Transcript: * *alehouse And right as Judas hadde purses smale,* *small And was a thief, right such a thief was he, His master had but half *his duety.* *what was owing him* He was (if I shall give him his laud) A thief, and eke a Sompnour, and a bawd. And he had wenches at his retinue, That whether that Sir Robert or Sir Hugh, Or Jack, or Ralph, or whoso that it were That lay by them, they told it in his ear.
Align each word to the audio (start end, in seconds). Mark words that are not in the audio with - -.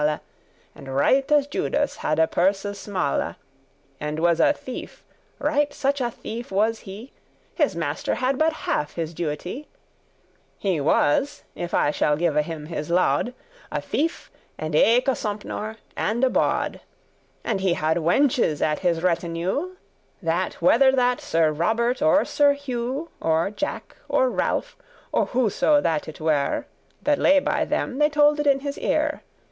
* 0.01 0.01
*alehouse 0.01 0.19
And 0.73 0.95
right 0.95 1.31
as 1.31 1.45
Judas 1.45 1.97
hadde 1.97 2.31
purses 2.31 2.79
smale,* 2.79 3.21
*small 3.35 3.35
And 3.99 4.17
was 4.19 4.39
a 4.39 4.51
thief, 4.51 5.03
right 5.37 5.71
such 5.71 6.01
a 6.01 6.09
thief 6.09 6.51
was 6.51 6.79
he, 6.79 7.11
His 7.53 7.75
master 7.75 8.15
had 8.15 8.39
but 8.39 8.51
half 8.51 8.95
*his 8.95 9.13
duety.* 9.13 9.67
*what 9.67 9.67
was 9.67 9.67
owing 9.75 10.73
him* 10.73 10.73
He 10.73 10.81
was 10.81 11.43
(if 11.53 11.73
I 11.75 11.91
shall 11.91 12.17
give 12.17 12.33
him 12.35 12.65
his 12.65 12.89
laud) 12.89 13.35
A 13.71 13.79
thief, 13.79 14.31
and 14.57 14.73
eke 14.73 15.07
a 15.07 15.11
Sompnour, 15.11 15.75
and 15.95 16.23
a 16.23 16.31
bawd. 16.31 16.79
And 17.43 17.61
he 17.61 17.75
had 17.75 17.97
wenches 17.97 18.59
at 18.59 18.79
his 18.79 19.03
retinue, 19.03 19.75
That 20.19 20.55
whether 20.55 20.91
that 20.93 21.21
Sir 21.21 21.51
Robert 21.51 22.01
or 22.01 22.25
Sir 22.25 22.53
Hugh, 22.53 23.09
Or 23.21 23.51
Jack, 23.51 23.95
or 24.09 24.31
Ralph, 24.31 24.75
or 25.11 25.27
whoso 25.27 25.79
that 25.79 26.07
it 26.07 26.19
were 26.19 26.65
That 27.03 27.19
lay 27.19 27.39
by 27.39 27.65
them, 27.65 27.99
they 27.99 28.09
told 28.09 28.39
it 28.39 28.47
in 28.47 28.61
his 28.61 28.79
ear. 28.79 29.21